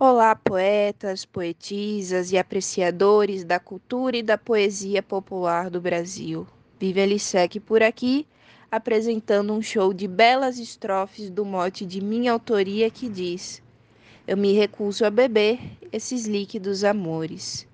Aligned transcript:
Olá, 0.00 0.36
poetas, 0.36 1.24
poetisas 1.24 2.30
e 2.30 2.38
apreciadores 2.38 3.42
da 3.42 3.58
cultura 3.58 4.16
e 4.16 4.22
da 4.22 4.38
poesia 4.38 5.02
popular 5.02 5.68
do 5.68 5.80
Brasil. 5.80 6.46
Vive 6.78 7.00
Elisec 7.00 7.58
por 7.58 7.82
aqui, 7.82 8.24
apresentando 8.70 9.52
um 9.52 9.60
show 9.60 9.92
de 9.92 10.06
belas 10.06 10.56
estrofes 10.56 11.28
do 11.28 11.44
mote 11.44 11.84
de 11.84 12.00
minha 12.00 12.30
autoria 12.30 12.88
que 12.88 13.08
diz: 13.08 13.60
Eu 14.24 14.36
me 14.36 14.52
recuso 14.52 15.04
a 15.04 15.10
beber 15.10 15.58
esses 15.90 16.26
líquidos 16.26 16.84
amores. 16.84 17.66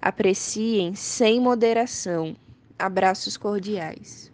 Apreciem 0.00 0.94
sem 0.94 1.40
moderação. 1.40 2.36
Abraços 2.78 3.36
cordiais. 3.36 4.32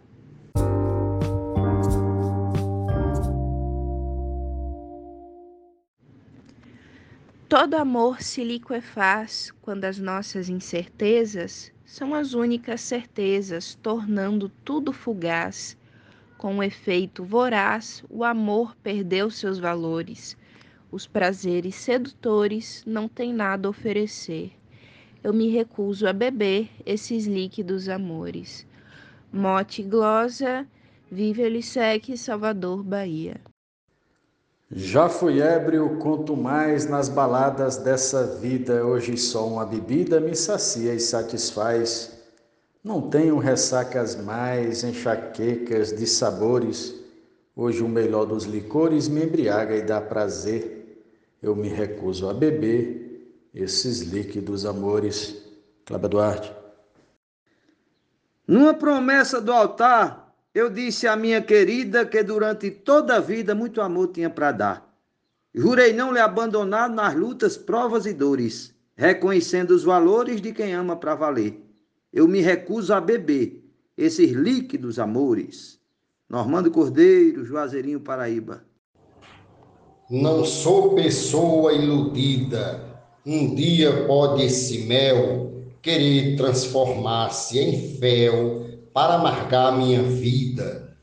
Todo 7.51 7.73
amor 7.73 8.21
se 8.21 8.45
liquefaz 8.45 9.51
quando 9.61 9.83
as 9.83 9.99
nossas 9.99 10.47
incertezas 10.47 11.69
são 11.85 12.15
as 12.15 12.33
únicas 12.33 12.79
certezas, 12.79 13.75
tornando 13.83 14.47
tudo 14.63 14.93
fugaz. 14.93 15.77
Com 16.37 16.55
um 16.55 16.63
efeito 16.63 17.25
voraz, 17.25 18.05
o 18.09 18.23
amor 18.23 18.73
perdeu 18.77 19.29
seus 19.29 19.59
valores. 19.59 20.37
Os 20.89 21.05
prazeres 21.05 21.75
sedutores 21.75 22.85
não 22.87 23.09
têm 23.09 23.33
nada 23.33 23.67
a 23.67 23.71
oferecer. 23.71 24.53
Eu 25.21 25.33
me 25.33 25.49
recuso 25.49 26.07
a 26.07 26.13
beber 26.13 26.69
esses 26.85 27.25
líquidos 27.25 27.89
amores. 27.89 28.65
Mote 29.29 29.83
glosa, 29.83 30.65
vive 31.11 31.41
Elisec, 31.41 32.17
Salvador, 32.17 32.81
Bahia. 32.81 33.41
Já 34.73 35.09
fui 35.09 35.41
ébrio, 35.41 35.97
conto 35.97 36.37
mais 36.37 36.87
nas 36.87 37.09
baladas 37.09 37.75
dessa 37.75 38.25
vida. 38.25 38.85
Hoje 38.85 39.17
só 39.17 39.45
uma 39.45 39.65
bebida 39.65 40.21
me 40.21 40.33
sacia 40.33 40.93
e 40.93 40.99
satisfaz. 40.99 42.17
Não 42.81 43.09
tenho 43.09 43.37
ressacas 43.37 44.15
mais, 44.15 44.85
enxaquecas 44.85 45.91
de 45.91 46.07
sabores. 46.07 46.95
Hoje 47.53 47.83
o 47.83 47.89
melhor 47.89 48.25
dos 48.25 48.45
licores 48.45 49.09
me 49.09 49.25
embriaga 49.25 49.75
e 49.75 49.81
dá 49.81 49.99
prazer. 49.99 51.03
Eu 51.43 51.53
me 51.53 51.67
recuso 51.67 52.29
a 52.29 52.33
beber 52.33 53.29
esses 53.53 53.99
líquidos 53.99 54.65
amores. 54.65 55.35
Cláudio 55.85 56.07
Duarte. 56.07 56.55
Numa 58.47 58.73
promessa 58.73 59.41
do 59.41 59.51
altar, 59.51 60.20
eu 60.53 60.69
disse 60.69 61.07
à 61.07 61.15
minha 61.15 61.41
querida 61.41 62.05
que 62.05 62.21
durante 62.23 62.69
toda 62.69 63.15
a 63.15 63.19
vida 63.19 63.55
muito 63.55 63.79
amor 63.81 64.09
tinha 64.09 64.29
para 64.29 64.51
dar. 64.51 64.91
Jurei 65.53 65.93
não 65.93 66.13
lhe 66.13 66.19
abandonar 66.19 66.89
nas 66.89 67.15
lutas, 67.15 67.57
provas 67.57 68.05
e 68.05 68.13
dores, 68.13 68.73
reconhecendo 68.95 69.71
os 69.71 69.83
valores 69.83 70.41
de 70.41 70.51
quem 70.53 70.73
ama 70.73 70.95
para 70.95 71.15
valer. 71.15 71.61
Eu 72.11 72.27
me 72.27 72.41
recuso 72.41 72.93
a 72.93 72.99
beber 72.99 73.63
esses 73.97 74.31
líquidos 74.31 74.99
amores. 74.99 75.79
Normando 76.29 76.71
Cordeiro, 76.71 77.45
Juazeirinho, 77.45 77.99
Paraíba. 77.99 78.63
Não 80.09 80.43
sou 80.43 80.95
pessoa 80.95 81.73
iludida. 81.73 82.83
Um 83.25 83.55
dia 83.55 84.05
pode 84.07 84.43
esse 84.43 84.79
mel 84.85 85.53
querer 85.81 86.35
transformar-se 86.35 87.59
em 87.59 87.97
fel 87.97 88.70
para 88.93 89.15
amargar 89.15 89.77
minha 89.77 90.01
vida. 90.01 90.95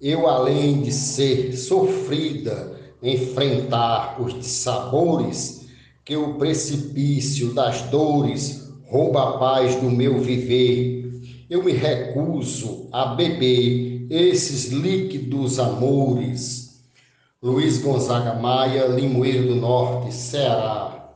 Eu, 0.00 0.28
além 0.28 0.80
de 0.82 0.92
ser 0.92 1.56
sofrida, 1.56 2.76
enfrentar 3.02 4.20
os 4.20 4.34
dissabores 4.34 5.66
que 6.04 6.16
o 6.16 6.34
precipício 6.34 7.52
das 7.52 7.82
dores 7.82 8.72
rouba 8.86 9.22
a 9.22 9.32
paz 9.38 9.76
do 9.76 9.90
meu 9.90 10.20
viver. 10.20 11.20
Eu 11.50 11.62
me 11.64 11.72
recuso 11.72 12.88
a 12.92 13.06
beber 13.06 14.06
esses 14.10 14.72
líquidos 14.72 15.58
amores. 15.58 16.82
Luiz 17.42 17.78
Gonzaga 17.78 18.34
Maia, 18.34 18.86
Limoeiro 18.86 19.48
do 19.48 19.56
Norte, 19.56 20.12
Ceará. 20.14 21.12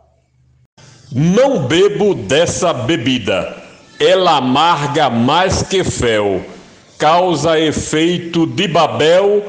Não 1.11 1.67
bebo 1.67 2.15
dessa 2.15 2.73
bebida 2.73 3.62
ela 4.03 4.39
amarga 4.39 5.09
mais 5.09 5.63
que 5.63 5.85
fel, 5.85 6.43
causa 6.99 7.59
efeito 7.59 8.47
de 8.47 8.67
Babel, 8.67 9.45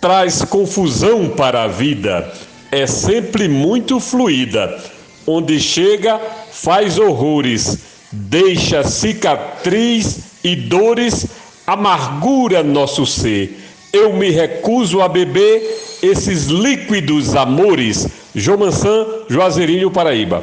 traz 0.00 0.44
confusão 0.44 1.28
para 1.30 1.62
a 1.62 1.68
vida, 1.68 2.32
é 2.72 2.84
sempre 2.84 3.46
muito 3.46 4.00
fluida, 4.00 4.76
onde 5.24 5.60
chega 5.60 6.18
faz 6.50 6.98
horrores, 6.98 7.78
deixa 8.10 8.82
cicatriz 8.82 10.32
e 10.42 10.56
dores, 10.56 11.26
amargura 11.64 12.64
nosso 12.64 13.06
ser. 13.06 13.60
Eu 13.92 14.14
me 14.14 14.30
recuso 14.30 15.00
a 15.00 15.08
beber 15.08 15.62
esses 16.02 16.46
líquidos 16.46 17.36
amores. 17.36 18.08
João 18.34 18.58
Mansan, 18.58 19.06
Juazeirinho, 19.28 19.90
Paraíba. 19.90 20.42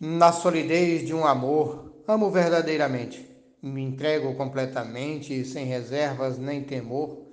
Na 0.00 0.32
solidez 0.32 1.06
de 1.06 1.12
um 1.12 1.26
amor 1.26 1.85
Amo 2.08 2.30
verdadeiramente. 2.30 3.28
Me 3.60 3.82
entrego 3.82 4.34
completamente, 4.36 5.44
sem 5.44 5.64
reservas 5.64 6.38
nem 6.38 6.62
temor. 6.62 7.26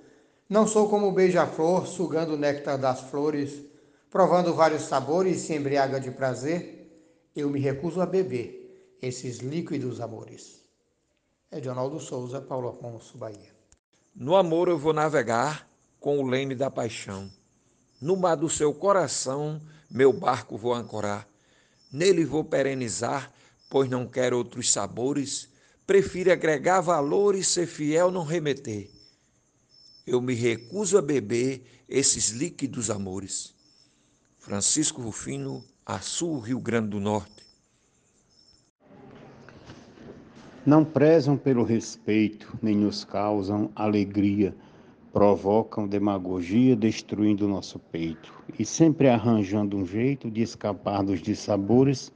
Não 0.48 0.66
sou 0.66 0.88
como 0.88 1.08
o 1.08 1.12
beija-flor, 1.12 1.86
sugando 1.86 2.34
o 2.34 2.36
néctar 2.36 2.76
das 2.76 3.02
flores, 3.02 3.62
provando 4.10 4.52
vários 4.52 4.82
sabores, 4.82 5.42
se 5.42 5.54
embriaga 5.54 6.00
de 6.00 6.10
prazer. 6.10 6.90
Eu 7.36 7.50
me 7.50 7.60
recuso 7.60 8.00
a 8.00 8.06
beber 8.06 8.96
esses 9.00 9.38
líquidos 9.38 10.00
amores. 10.00 10.64
Edionaldo 11.52 12.00
Souza, 12.00 12.40
Paulo 12.40 12.68
Afonso, 12.68 13.16
Bahia. 13.16 13.54
No 14.14 14.34
amor 14.34 14.68
eu 14.68 14.78
vou 14.78 14.92
navegar 14.92 15.68
com 16.00 16.18
o 16.18 16.26
leme 16.26 16.54
da 16.54 16.70
paixão. 16.70 17.30
No 18.00 18.16
mar 18.16 18.34
do 18.34 18.50
seu 18.50 18.74
coração, 18.74 19.62
meu 19.88 20.12
barco 20.12 20.56
vou 20.56 20.74
ancorar. 20.74 21.28
Nele 21.92 22.24
vou 22.24 22.42
perenizar 22.42 23.32
pois 23.68 23.88
não 23.88 24.06
quer 24.06 24.32
outros 24.32 24.70
sabores, 24.70 25.48
prefiro 25.86 26.32
agregar 26.32 26.80
valores, 26.80 27.48
ser 27.48 27.66
fiel, 27.66 28.10
não 28.10 28.24
remeter. 28.24 28.90
Eu 30.06 30.20
me 30.20 30.34
recuso 30.34 30.98
a 30.98 31.02
beber 31.02 31.64
esses 31.88 32.30
líquidos 32.30 32.90
amores. 32.90 33.54
Francisco 34.38 35.00
Rufino, 35.00 35.64
Açu, 35.86 36.38
Rio 36.38 36.60
Grande 36.60 36.88
do 36.88 37.00
Norte. 37.00 37.44
Não 40.66 40.84
prezam 40.84 41.36
pelo 41.36 41.62
respeito, 41.62 42.58
nem 42.62 42.74
nos 42.76 43.04
causam 43.04 43.70
alegria, 43.74 44.54
provocam 45.12 45.86
demagogia, 45.86 46.74
destruindo 46.74 47.46
nosso 47.46 47.78
peito, 47.78 48.32
e 48.58 48.64
sempre 48.64 49.08
arranjando 49.08 49.76
um 49.76 49.86
jeito 49.86 50.30
de 50.30 50.42
escapar 50.42 51.02
dos 51.02 51.20
dissabores 51.20 52.10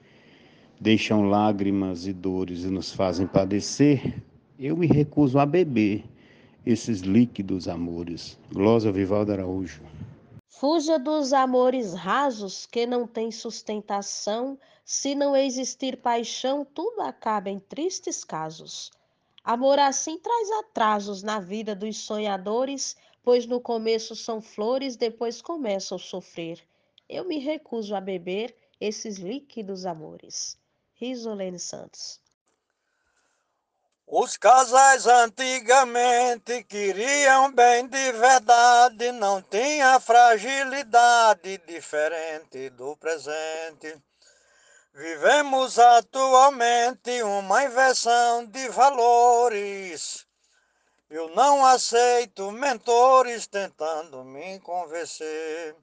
deixam 0.81 1.29
lágrimas 1.29 2.07
e 2.07 2.13
dores 2.13 2.63
e 2.63 2.69
nos 2.69 2.93
fazem 2.93 3.27
padecer, 3.27 4.23
eu 4.59 4.77
me 4.77 4.87
recuso 4.87 5.39
a 5.39 5.47
beber 5.47 6.05
esses 6.65 7.01
líquidos 7.01 7.67
amores. 7.67 8.39
Glosa 8.53 8.93
Vivaldo 8.93 9.33
Araújo. 9.33 9.83
Fuja 10.49 10.99
dos 10.99 11.33
amores 11.33 11.95
rasos 11.95 12.67
que 12.67 12.87
não 12.87 13.07
têm 13.07 13.31
sustentação. 13.31 14.59
Se 14.85 15.15
não 15.15 15.37
existir 15.37 15.97
paixão, 15.99 16.65
tudo 16.65 17.01
acaba 17.01 17.51
em 17.51 17.59
tristes 17.59 18.25
casos. 18.25 18.91
Amor 19.45 19.79
assim 19.79 20.19
traz 20.19 20.51
atrasos 20.61 21.23
na 21.23 21.41
vida 21.41 21.75
dos 21.75 21.99
sonhadores, 21.99 22.97
pois 23.23 23.47
no 23.47 23.61
começo 23.61 24.15
são 24.15 24.41
flores, 24.41 24.97
depois 24.97 25.41
começam 25.41 25.97
a 25.97 26.01
sofrer. 26.01 26.61
Eu 27.09 27.25
me 27.27 27.39
recuso 27.39 27.95
a 27.95 28.01
beber 28.01 28.55
esses 28.81 29.17
líquidos 29.17 29.87
amores. 29.87 30.59
Risolene 31.01 31.59
Santos. 31.61 32.21
Os 34.05 34.37
casais 34.37 35.07
antigamente 35.07 36.65
queriam 36.65 37.53
bem 37.53 37.87
de 37.87 38.13
verdade, 38.13 39.13
não 39.13 39.41
tinha 39.43 40.01
fragilidade 40.01 41.59
diferente 41.67 42.71
do 42.71 42.97
presente. 42.97 44.03
Vivemos 44.95 45.79
atualmente 45.79 47.23
uma 47.23 47.65
inversão 47.65 48.47
de 48.47 48.69
valores. 48.71 50.27
Eu 51.11 51.29
não 51.29 51.65
aceito 51.65 52.51
mentores 52.51 53.47
tentando 53.47 54.25
me 54.25 54.59
convencer. 54.61 55.77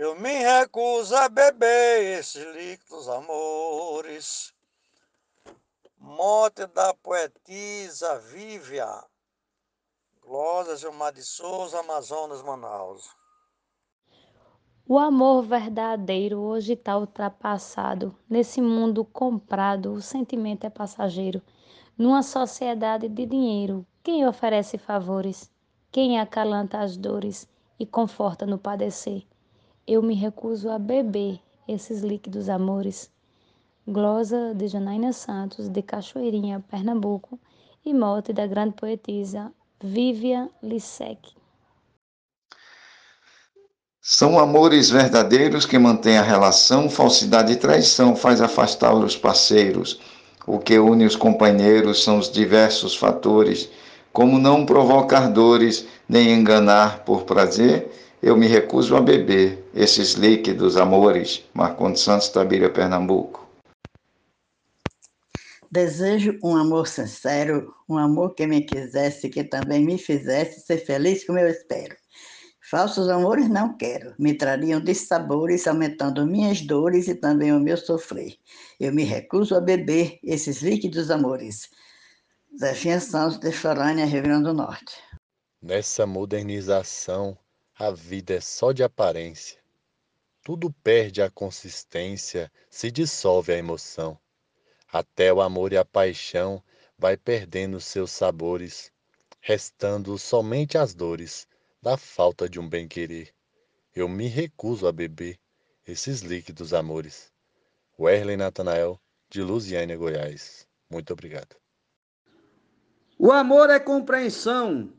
Eu 0.00 0.14
me 0.14 0.32
recuso 0.32 1.16
a 1.16 1.28
beber 1.28 2.20
esses 2.20 2.44
líquidos 2.54 3.08
amores. 3.08 4.54
Morte 5.98 6.68
da 6.68 6.94
poetisa 6.94 8.16
Vívia. 8.20 8.86
Glória 10.22 10.76
Gilmar 10.76 11.12
de 11.12 11.24
Souza, 11.24 11.80
Amazonas, 11.80 12.40
Manaus. 12.42 13.10
O 14.86 15.00
amor 15.00 15.42
verdadeiro 15.42 16.38
hoje 16.38 16.74
está 16.74 16.96
ultrapassado. 16.96 18.16
Nesse 18.30 18.60
mundo 18.60 19.04
comprado, 19.04 19.94
o 19.94 20.00
sentimento 20.00 20.64
é 20.64 20.70
passageiro. 20.70 21.42
Numa 21.98 22.22
sociedade 22.22 23.08
de 23.08 23.26
dinheiro, 23.26 23.84
quem 24.04 24.24
oferece 24.28 24.78
favores? 24.78 25.50
Quem 25.90 26.20
acalanta 26.20 26.78
as 26.78 26.96
dores 26.96 27.48
e 27.80 27.84
conforta 27.84 28.46
no 28.46 28.58
padecer? 28.58 29.26
Eu 29.88 30.02
me 30.02 30.14
recuso 30.14 30.68
a 30.68 30.78
beber 30.78 31.40
esses 31.66 32.02
líquidos 32.02 32.50
amores. 32.50 33.10
Glosa 33.86 34.54
de 34.54 34.68
Janaína 34.68 35.14
Santos, 35.14 35.66
de 35.66 35.80
Cachoeirinha, 35.80 36.62
Pernambuco, 36.70 37.40
e 37.86 37.94
mote 37.94 38.34
da 38.34 38.46
grande 38.46 38.74
poetisa 38.74 39.50
Vivian 39.82 40.50
Lissec. 40.62 41.34
São 44.02 44.38
amores 44.38 44.90
verdadeiros 44.90 45.64
que 45.64 45.78
mantêm 45.78 46.18
a 46.18 46.22
relação, 46.22 46.90
falsidade 46.90 47.54
e 47.54 47.56
traição 47.56 48.14
faz 48.14 48.42
afastar 48.42 48.92
os 48.92 49.16
parceiros. 49.16 50.02
O 50.46 50.58
que 50.58 50.78
une 50.78 51.06
os 51.06 51.16
companheiros 51.16 52.04
são 52.04 52.18
os 52.18 52.30
diversos 52.30 52.94
fatores, 52.94 53.70
como 54.12 54.38
não 54.38 54.66
provocar 54.66 55.30
dores, 55.30 55.86
nem 56.06 56.34
enganar 56.34 57.04
por 57.04 57.22
prazer, 57.22 57.90
eu 58.22 58.36
me 58.36 58.46
recuso 58.46 58.96
a 58.96 59.00
beber 59.00 59.64
esses 59.74 60.14
líquidos 60.14 60.76
amores. 60.76 61.44
Marcondes 61.54 62.02
Santos, 62.02 62.28
Tabira, 62.28 62.68
Pernambuco. 62.68 63.46
Desejo 65.70 66.38
um 66.42 66.56
amor 66.56 66.88
sincero, 66.88 67.74
um 67.88 67.98
amor 67.98 68.34
que 68.34 68.46
me 68.46 68.62
quisesse, 68.62 69.28
que 69.28 69.44
também 69.44 69.84
me 69.84 69.98
fizesse 69.98 70.60
ser 70.60 70.78
feliz 70.78 71.24
como 71.24 71.38
eu 71.38 71.48
espero. 71.48 71.94
Falsos 72.70 73.08
amores 73.08 73.48
não 73.48 73.76
quero, 73.76 74.14
me 74.18 74.34
trariam 74.34 74.80
dissabores, 74.80 75.66
aumentando 75.66 76.26
minhas 76.26 76.60
dores 76.60 77.08
e 77.08 77.14
também 77.14 77.52
o 77.52 77.60
meu 77.60 77.76
sofrer. 77.76 78.34
Eu 78.80 78.92
me 78.92 79.04
recuso 79.04 79.54
a 79.54 79.60
beber 79.60 80.18
esses 80.22 80.60
líquidos 80.60 81.10
amores. 81.10 81.70
Zefinha 82.58 83.00
Santos, 83.00 83.38
de 83.38 83.52
Florânia, 83.52 84.04
Rio 84.04 84.22
Grande 84.22 84.44
do 84.44 84.54
Norte. 84.54 84.96
Nessa 85.62 86.06
modernização, 86.06 87.38
a 87.78 87.92
vida 87.92 88.34
é 88.34 88.40
só 88.40 88.72
de 88.72 88.82
aparência. 88.82 89.56
Tudo 90.42 90.72
perde 90.82 91.22
a 91.22 91.30
consistência, 91.30 92.50
se 92.68 92.90
dissolve 92.90 93.52
a 93.52 93.56
emoção. 93.56 94.18
Até 94.90 95.32
o 95.32 95.40
amor 95.40 95.72
e 95.72 95.76
a 95.76 95.84
paixão 95.84 96.60
vai 96.98 97.16
perdendo 97.16 97.80
seus 97.80 98.10
sabores, 98.10 98.90
restando 99.40 100.18
somente 100.18 100.76
as 100.76 100.92
dores 100.92 101.46
da 101.80 101.96
falta 101.96 102.48
de 102.48 102.58
um 102.58 102.68
bem-querer. 102.68 103.32
Eu 103.94 104.08
me 104.08 104.26
recuso 104.26 104.88
a 104.88 104.92
beber 104.92 105.38
esses 105.86 106.22
líquidos 106.22 106.74
amores. 106.74 107.32
Werley 107.96 108.36
Natanael, 108.36 109.00
de 109.30 109.40
Lusiânia, 109.40 109.96
Goiás. 109.96 110.66
Muito 110.90 111.12
obrigado. 111.12 111.54
O 113.16 113.30
amor 113.30 113.70
é 113.70 113.78
compreensão, 113.78 114.92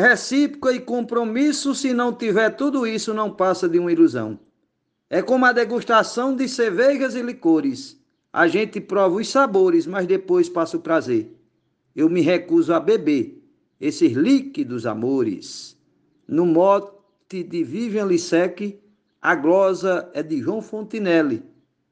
recíproca 0.00 0.72
e 0.72 0.80
compromisso. 0.80 1.74
Se 1.74 1.92
não 1.92 2.12
tiver 2.12 2.50
tudo 2.50 2.86
isso, 2.86 3.12
não 3.12 3.30
passa 3.30 3.68
de 3.68 3.78
uma 3.78 3.92
ilusão. 3.92 4.38
É 5.10 5.20
como 5.20 5.44
a 5.44 5.52
degustação 5.52 6.34
de 6.34 6.48
cervejas 6.48 7.14
e 7.14 7.22
licores. 7.22 8.00
A 8.32 8.48
gente 8.48 8.80
prova 8.80 9.16
os 9.16 9.28
sabores, 9.28 9.86
mas 9.86 10.06
depois 10.06 10.48
passa 10.48 10.76
o 10.76 10.80
prazer. 10.80 11.30
Eu 11.94 12.08
me 12.08 12.22
recuso 12.22 12.72
a 12.72 12.80
beber 12.80 13.42
esses 13.78 14.12
líquidos 14.12 14.86
amores. 14.86 15.76
No 16.26 16.46
mote 16.46 17.42
de 17.42 17.62
Vivian 17.62 18.06
Lissec, 18.06 18.80
a 19.20 19.34
glosa 19.34 20.10
é 20.14 20.22
de 20.22 20.40
João 20.40 20.62
Fontinelli, 20.62 21.42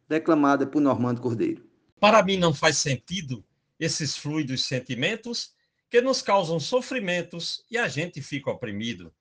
declamada 0.08 0.66
por 0.66 0.80
Normando 0.80 1.20
Cordeiro. 1.20 1.62
Para 2.00 2.22
mim 2.22 2.38
não 2.38 2.54
faz 2.54 2.78
sentido 2.78 3.44
esses 3.78 4.16
fluidos 4.16 4.64
sentimentos 4.64 5.52
que 5.90 6.00
nos 6.00 6.22
causam 6.22 6.60
sofrimentos 6.60 7.64
e 7.68 7.76
a 7.76 7.88
gente 7.88 8.22
fica 8.22 8.50
oprimido. 8.50 9.12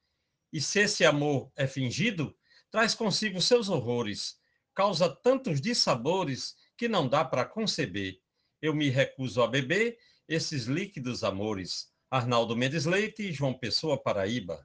E 0.53 0.61
se 0.61 0.81
esse 0.81 1.03
amor 1.03 1.51
é 1.55 1.65
fingido, 1.65 2.35
traz 2.69 2.93
consigo 2.93 3.41
seus 3.41 3.69
horrores, 3.69 4.37
causa 4.75 5.09
tantos 5.09 5.59
dissabores 5.59 6.55
que 6.77 6.87
não 6.87 7.07
dá 7.07 7.25
para 7.25 7.43
conceber. 7.43 8.19
Eu 8.61 8.73
me 8.75 8.89
recuso 8.89 9.41
a 9.41 9.47
beber 9.47 9.97
esses 10.27 10.65
líquidos 10.65 11.23
amores. 11.23 11.91
Arnaldo 12.09 12.55
Mendes 12.55 12.85
Leite, 12.85 13.31
João 13.31 13.53
Pessoa, 13.53 13.97
Paraíba. 13.97 14.63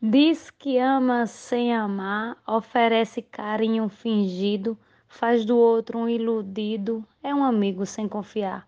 Diz 0.00 0.50
que 0.50 0.78
ama 0.78 1.26
sem 1.26 1.74
amar, 1.74 2.36
oferece 2.46 3.22
carinho 3.22 3.88
fingido, 3.88 4.78
faz 5.08 5.44
do 5.44 5.56
outro 5.56 5.98
um 5.98 6.08
iludido, 6.08 7.06
é 7.22 7.34
um 7.34 7.42
amigo 7.42 7.86
sem 7.86 8.06
confiar. 8.06 8.66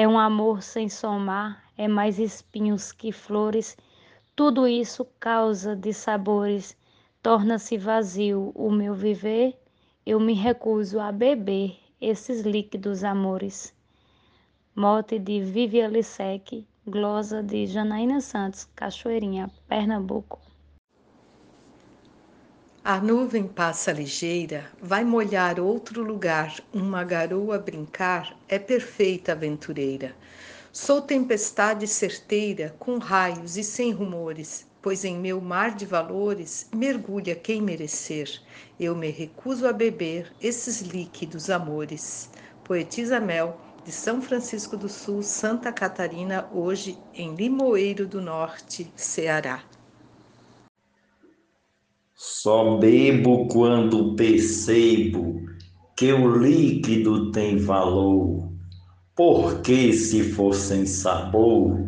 É 0.00 0.06
um 0.06 0.16
amor 0.16 0.62
sem 0.62 0.88
somar, 0.88 1.60
é 1.76 1.88
mais 1.88 2.20
espinhos 2.20 2.92
que 2.92 3.10
flores. 3.10 3.76
Tudo 4.36 4.68
isso 4.68 5.04
causa 5.18 5.74
de 5.74 5.92
sabores, 5.92 6.76
torna-se 7.20 7.76
vazio 7.76 8.52
o 8.54 8.70
meu 8.70 8.94
viver. 8.94 9.60
Eu 10.06 10.20
me 10.20 10.34
recuso 10.34 11.00
a 11.00 11.10
beber 11.10 11.76
esses 12.00 12.42
líquidos 12.42 13.02
amores. 13.02 13.74
Mote 14.72 15.18
de 15.18 15.40
Vivian 15.40 15.88
Lissec, 15.88 16.64
glosa 16.86 17.42
de 17.42 17.66
Janaína 17.66 18.20
Santos, 18.20 18.66
Cachoeirinha, 18.76 19.50
Pernambuco. 19.66 20.38
A 22.90 22.98
nuvem 22.98 23.46
passa 23.46 23.92
ligeira, 23.92 24.64
vai 24.80 25.04
molhar 25.04 25.60
outro 25.60 26.02
lugar, 26.02 26.56
uma 26.72 27.04
garoa 27.04 27.58
brincar, 27.58 28.34
é 28.48 28.58
perfeita 28.58 29.32
aventureira. 29.32 30.16
Sou 30.72 31.02
tempestade 31.02 31.86
certeira, 31.86 32.74
com 32.78 32.96
raios 32.96 33.58
e 33.58 33.62
sem 33.62 33.92
rumores, 33.92 34.66
pois 34.80 35.04
em 35.04 35.18
meu 35.18 35.38
mar 35.38 35.76
de 35.76 35.84
valores 35.84 36.66
mergulha 36.74 37.36
quem 37.36 37.60
merecer. 37.60 38.40
Eu 38.80 38.96
me 38.96 39.10
recuso 39.10 39.68
a 39.68 39.72
beber 39.74 40.32
esses 40.40 40.80
líquidos 40.80 41.50
amores. 41.50 42.30
Poetisa 42.64 43.20
Mel, 43.20 43.60
de 43.84 43.92
São 43.92 44.22
Francisco 44.22 44.78
do 44.78 44.88
Sul, 44.88 45.22
Santa 45.22 45.70
Catarina, 45.70 46.48
hoje 46.50 46.98
em 47.12 47.34
Limoeiro 47.34 48.06
do 48.06 48.22
Norte, 48.22 48.90
Ceará. 48.96 49.67
Só 52.20 52.78
bebo 52.78 53.46
quando 53.46 54.16
percebo 54.16 55.40
que 55.96 56.12
o 56.12 56.36
líquido 56.36 57.30
tem 57.30 57.58
valor, 57.58 58.50
porque 59.14 59.92
se 59.92 60.24
for 60.32 60.52
sem 60.52 60.84
sabor, 60.84 61.78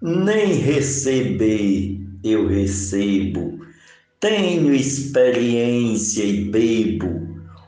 nem 0.00 0.52
receber 0.52 2.00
eu 2.22 2.46
recebo. 2.46 3.58
Tenho 4.20 4.72
experiência 4.72 6.22
e 6.22 6.44
bebo 6.44 7.08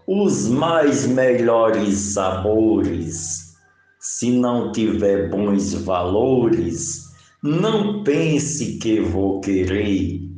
os 0.07 0.47
mais 0.49 1.09
melhores 1.09 1.99
sabores. 1.99 3.57
Se 3.99 4.31
não 4.31 4.71
tiver 4.71 5.31
bons 5.31 5.75
valores, 5.75 7.09
não 7.43 8.05
pense 8.05 8.79
que 8.79 9.01
vou 9.01 9.41
querer 9.41 10.33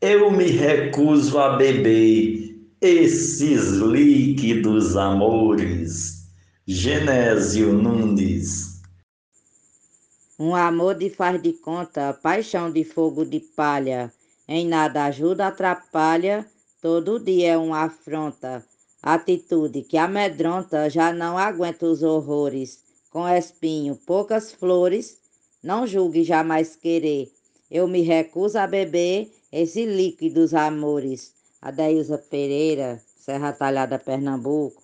eu 0.00 0.30
me 0.30 0.46
recuso 0.46 1.38
a 1.38 1.56
beber 1.56 2.58
esses 2.80 3.72
líquidos 3.72 4.96
amores. 4.96 6.24
Genésio 6.66 7.74
Nunes. 7.74 8.80
Um 10.38 10.54
amor 10.54 10.94
de 10.94 11.10
faz 11.10 11.42
de 11.42 11.52
conta, 11.52 12.14
paixão 12.14 12.72
de 12.72 12.82
fogo 12.82 13.26
de 13.26 13.40
palha, 13.40 14.10
em 14.48 14.66
nada 14.66 15.04
ajuda, 15.04 15.48
atrapalha, 15.48 16.46
todo 16.80 17.20
dia 17.20 17.50
é 17.50 17.58
uma 17.58 17.84
afronta. 17.84 18.64
Atitude 19.02 19.82
que 19.82 19.98
amedronta, 19.98 20.88
já 20.88 21.12
não 21.12 21.36
aguenta 21.36 21.84
os 21.84 22.02
horrores. 22.02 22.82
Com 23.10 23.28
espinho, 23.28 23.96
poucas 24.06 24.50
flores, 24.50 25.18
não 25.62 25.86
julgue 25.86 26.24
jamais 26.24 26.74
querer. 26.74 27.30
Eu 27.70 27.86
me 27.86 28.00
recuso 28.00 28.58
a 28.58 28.66
beber 28.66 29.30
esse 29.52 29.84
líquido 29.84 30.40
dos 30.40 30.54
amores. 30.54 31.32
Adailza 31.60 32.16
Pereira, 32.18 33.00
Serra 33.18 33.52
Talhada, 33.52 33.98
Pernambuco. 33.98 34.80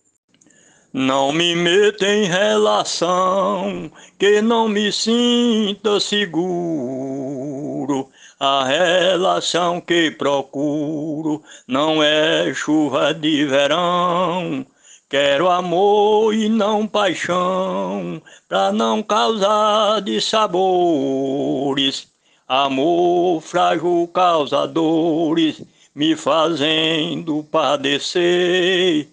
Não 0.93 1.33
me 1.33 1.55
meta 1.55 2.07
em 2.07 2.25
relação 2.25 3.91
que 4.19 4.41
não 4.41 4.69
me 4.69 4.91
sinta 4.93 6.01
seguro. 6.01 8.09
A 8.41 8.65
relação 8.65 9.81
que 9.81 10.11
procuro 10.11 11.43
não 11.67 12.03
é 12.03 12.53
chuva 12.55 13.15
de 13.15 13.45
verão. 13.47 14.67
Quero 15.09 15.49
amor 15.49 16.35
e 16.35 16.49
não 16.49 16.87
paixão, 16.87 18.21
pra 18.49 18.73
não 18.73 19.03
causar 19.03 20.03
dissabores. 20.03 22.09
Amor 22.49 23.43
frágil 23.43 24.09
causa 24.15 24.69
dores, 24.69 25.61
me 25.93 26.15
fazendo 26.15 27.43
padecer. 27.51 29.09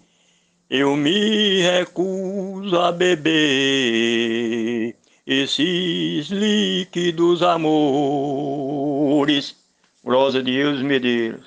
Eu 0.70 0.96
me 0.96 1.64
recuso 1.64 2.78
a 2.78 2.92
beber 2.92 3.34
esses 5.26 6.30
líquidos 6.30 7.42
amores. 7.42 8.46
Glória 10.04 10.40
a 10.40 10.44
Deus, 10.44 10.84
Medeiros. 10.84 11.42